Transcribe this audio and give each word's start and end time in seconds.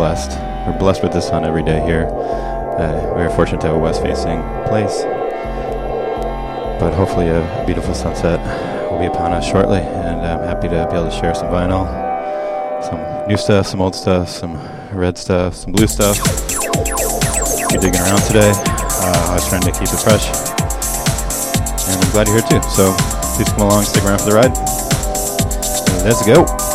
blessed. 0.00 0.30
We're 0.66 0.78
blessed 0.78 1.02
with 1.02 1.12
the 1.12 1.20
sun 1.20 1.44
every 1.44 1.62
day 1.62 1.78
here. 1.84 2.06
Uh, 2.08 3.12
we 3.14 3.20
are 3.20 3.28
fortunate 3.36 3.60
to 3.60 3.66
have 3.66 3.76
a 3.76 3.78
west 3.78 4.00
facing 4.00 4.40
place. 4.64 5.04
But 6.80 6.94
hopefully, 6.94 7.28
a, 7.28 7.44
beautiful 7.66 7.92
sunset 7.92 8.40
will 8.90 8.98
be 8.98 9.04
upon 9.04 9.34
us 9.34 9.44
shortly. 9.44 9.80
And 9.80 10.24
I'm 10.24 10.40
happy 10.40 10.68
to 10.68 10.88
be 10.88 10.96
able 10.96 11.04
to 11.04 11.10
share 11.10 11.34
some 11.34 11.48
vinyl, 11.48 11.84
some 12.82 13.28
new 13.28 13.36
stuff, 13.36 13.66
some 13.66 13.82
old 13.82 13.94
stuff, 13.94 14.30
some 14.30 14.56
red 14.90 15.18
stuff, 15.18 15.54
some 15.54 15.72
blue 15.72 15.86
stuff. 15.86 16.16
You're 17.68 17.82
digging 17.84 18.00
around 18.00 18.22
today, 18.22 18.52
uh, 18.56 19.26
I 19.28 19.34
was 19.34 19.46
trying 19.50 19.68
to 19.68 19.72
keep 19.72 19.92
it 19.92 20.00
fresh. 20.00 20.32
And 21.92 22.02
I'm 22.02 22.10
glad 22.12 22.26
you're 22.26 22.40
here 22.40 22.48
too. 22.48 22.62
So 22.70 22.96
please 23.36 23.52
come 23.52 23.68
along, 23.68 23.84
stick 23.84 24.04
around 24.04 24.20
for 24.20 24.30
the 24.30 24.36
ride. 24.40 24.56
Let's 26.08 26.24
go. 26.24 26.69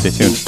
Thank 0.00 0.20
you. 0.20 0.47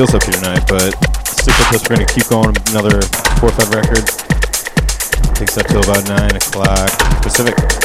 feels 0.00 0.14
up 0.14 0.22
here 0.22 0.32
tonight, 0.32 0.64
but 0.66 0.92
stick 1.28 1.52
with 1.58 1.74
us. 1.74 1.90
We're 1.90 1.96
going 1.96 2.06
to 2.06 2.14
keep 2.14 2.26
going 2.30 2.56
another 2.70 3.02
4 3.38 3.50
5 3.50 3.74
records. 3.74 4.16
Takes 5.34 5.58
up 5.58 5.66
till 5.66 5.82
about 5.82 6.08
9 6.08 6.36
o'clock 6.36 6.88
Pacific. 7.20 7.79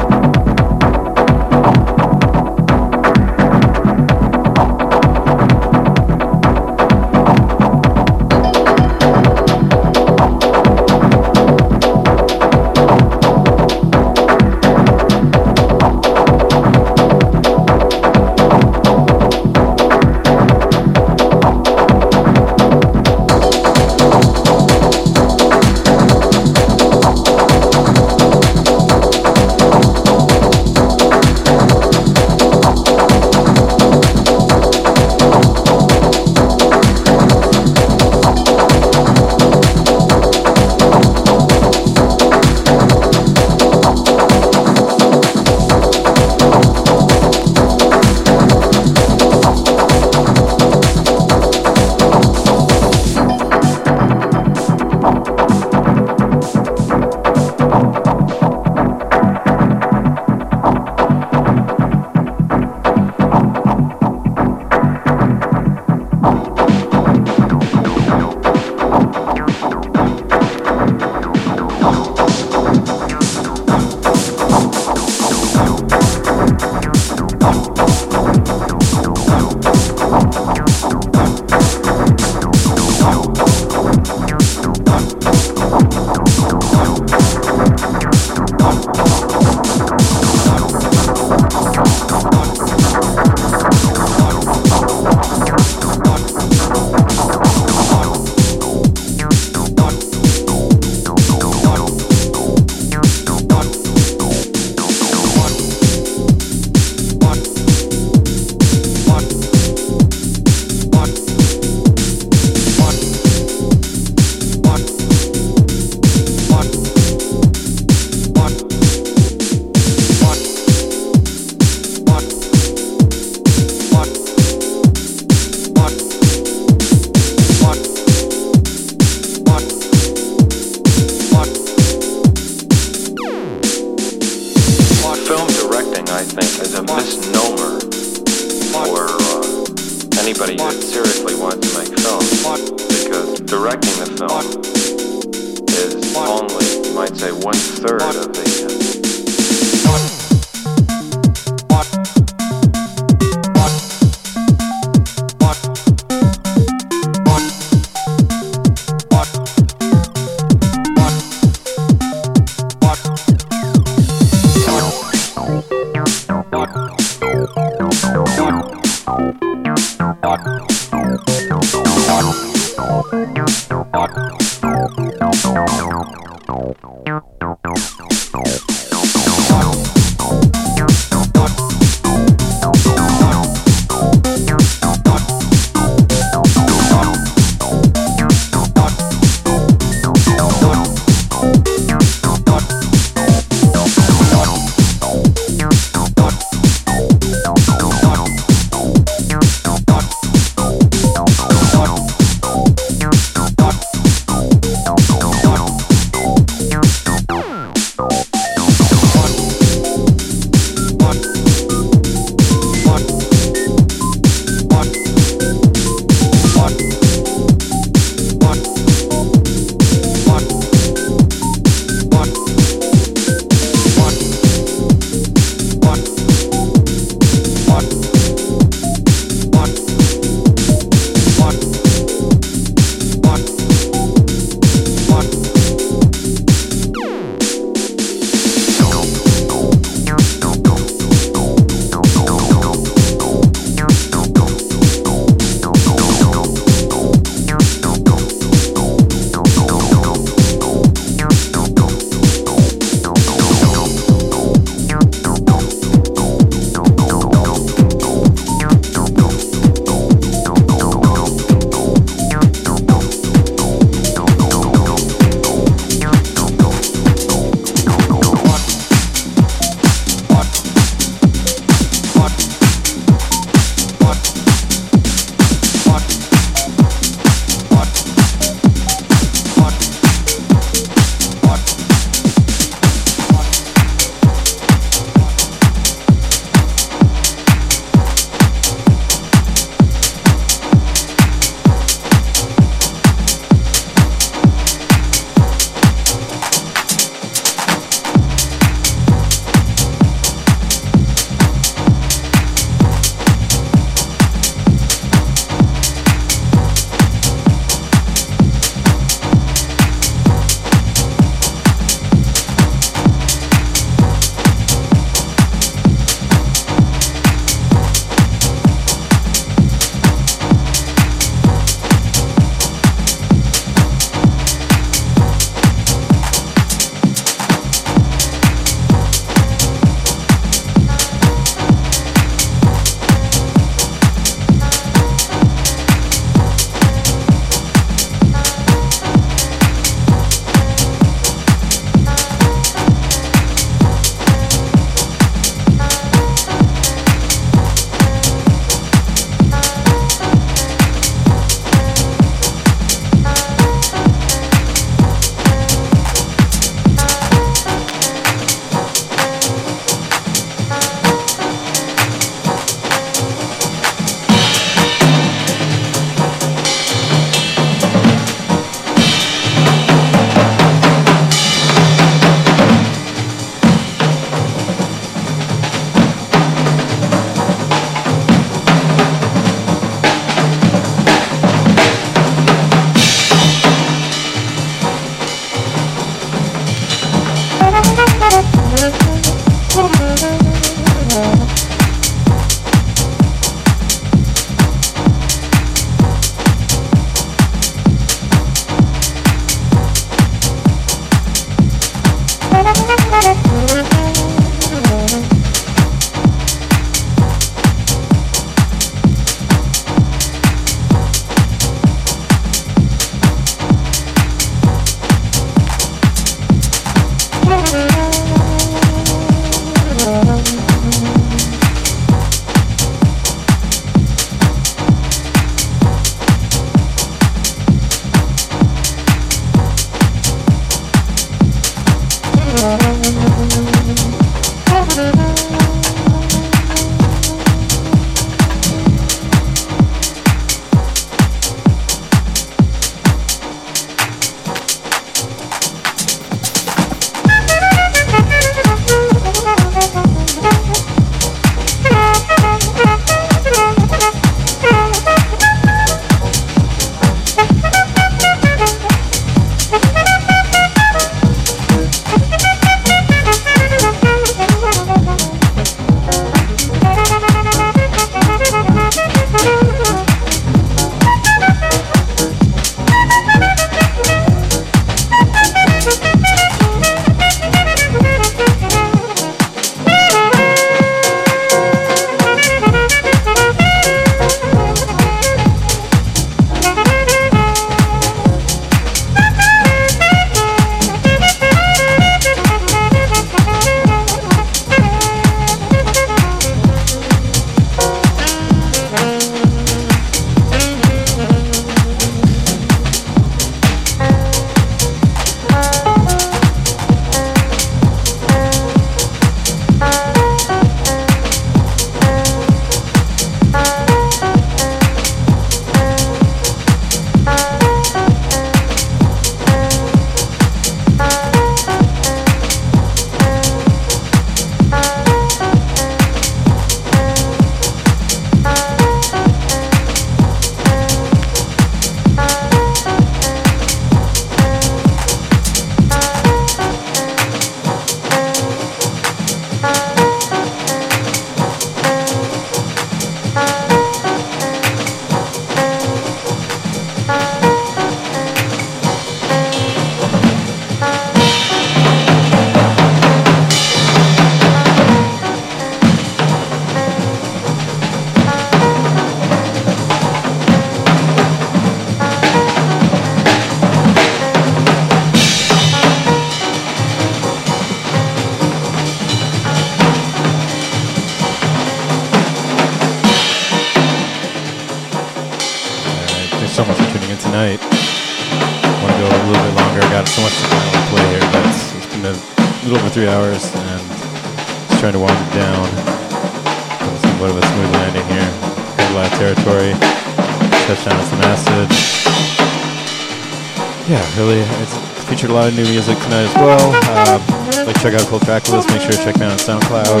Track 598.40 598.48
list. 598.48 598.68
Make 598.70 598.80
sure 598.80 598.92
to 598.92 599.04
check 599.04 599.18
me 599.20 599.26
out 599.26 599.32
on 599.32 599.38
SoundCloud 599.38 600.00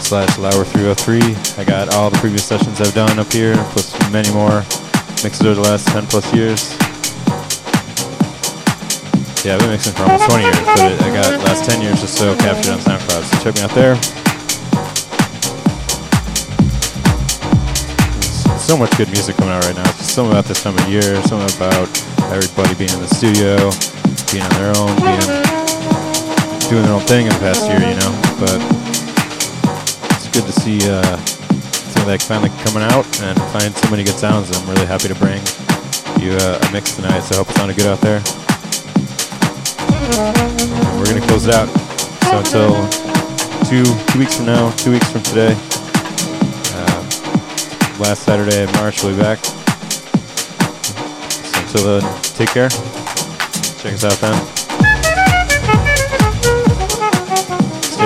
slash 0.00 0.30
Lauer303. 0.38 1.58
I 1.58 1.64
got 1.64 1.92
all 1.92 2.08
the 2.08 2.16
previous 2.16 2.42
sessions 2.42 2.80
I've 2.80 2.94
done 2.94 3.18
up 3.18 3.30
here, 3.30 3.54
plus 3.76 3.92
many 4.10 4.32
more 4.32 4.64
mixes 5.20 5.42
over 5.42 5.56
the 5.56 5.60
last 5.60 5.88
10 5.88 6.06
plus 6.06 6.24
years. 6.32 6.72
Yeah, 9.44 9.56
I've 9.56 9.60
been 9.60 9.68
mixing 9.68 9.92
for 9.92 10.04
almost 10.04 10.24
20 10.24 10.42
years, 10.42 10.56
but 10.56 11.02
I 11.04 11.12
got 11.12 11.44
last 11.44 11.68
10 11.68 11.82
years 11.82 12.02
or 12.02 12.06
so 12.06 12.34
captured 12.36 12.72
on 12.72 12.78
SoundCloud. 12.80 13.22
So 13.28 13.44
check 13.44 13.56
me 13.56 13.60
out 13.60 13.76
there. 13.76 13.96
So 18.56 18.78
much 18.78 18.96
good 18.96 19.08
music 19.12 19.36
coming 19.36 19.52
out 19.52 19.66
right 19.66 19.76
now. 19.76 19.84
It's 19.90 19.98
just 19.98 20.14
something 20.14 20.32
about 20.32 20.46
this 20.46 20.62
time 20.62 20.78
of 20.78 20.88
year, 20.88 21.20
something 21.28 21.44
about 21.60 21.92
everybody 22.32 22.72
being 22.80 22.92
in 22.96 23.04
the 23.04 23.12
studio, 23.12 23.68
being 24.32 24.44
on 24.48 24.54
their 24.56 24.72
own, 24.80 24.96
being 24.96 25.41
doing 26.68 26.82
their 26.82 26.94
own 26.94 27.00
thing 27.02 27.26
in 27.26 27.32
the 27.32 27.38
past 27.38 27.66
year, 27.66 27.80
you 27.80 27.96
know. 27.96 28.12
But 28.38 28.58
it's 30.16 30.28
good 30.30 30.44
to 30.44 30.52
see 30.52 30.78
uh, 30.88 31.16
some 31.92 32.02
of 32.02 32.08
that 32.08 32.22
finally 32.22 32.50
coming 32.64 32.82
out 32.82 33.06
and 33.22 33.38
find 33.52 33.74
so 33.74 33.90
many 33.90 34.04
good 34.04 34.18
sounds. 34.18 34.50
I'm 34.50 34.68
really 34.68 34.86
happy 34.86 35.08
to 35.08 35.14
bring 35.16 35.40
you 36.20 36.36
uh, 36.38 36.58
a 36.60 36.72
mix 36.72 36.96
tonight, 36.96 37.20
so 37.20 37.34
I 37.34 37.38
hope 37.38 37.50
it 37.50 37.56
sounded 37.56 37.76
good 37.76 37.86
out 37.86 38.00
there. 38.00 38.20
We're 40.98 41.06
gonna 41.06 41.26
close 41.26 41.46
it 41.46 41.54
out. 41.54 41.68
So 42.28 42.38
until 42.38 42.88
two 43.66 43.84
two 44.12 44.18
weeks 44.18 44.36
from 44.36 44.46
now, 44.46 44.70
two 44.76 44.92
weeks 44.92 45.10
from 45.10 45.22
today, 45.22 45.56
uh, 46.76 47.00
last 47.98 48.22
Saturday 48.22 48.62
in 48.64 48.72
March, 48.72 49.02
we'll 49.02 49.16
be 49.16 49.22
back. 49.22 49.38
So 51.48 51.60
until 51.60 52.00
then, 52.00 52.04
take 52.36 52.50
care. 52.50 52.68
Check 52.68 53.94
us 53.94 54.04
out 54.04 54.18
then. 54.20 54.51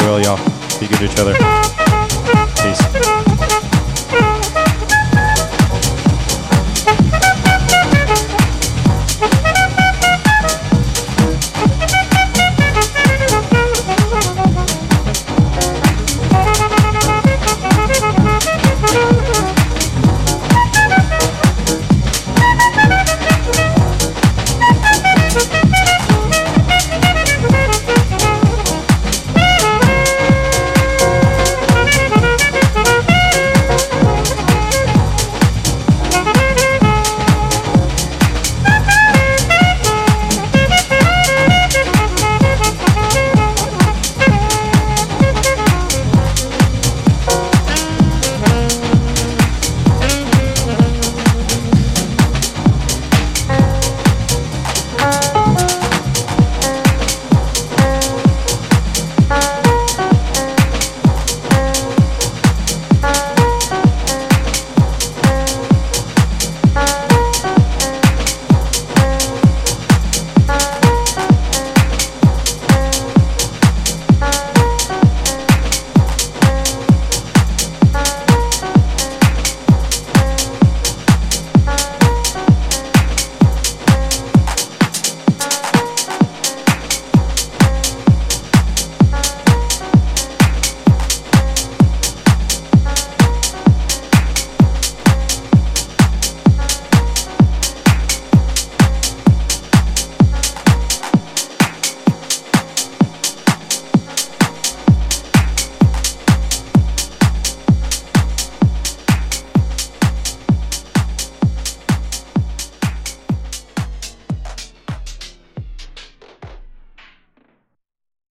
Well, 0.00 0.20
y'all. 0.20 0.36
Be 0.78 0.86
good 0.86 0.98
to 0.98 1.04
each 1.06 1.18
other. 1.18 1.65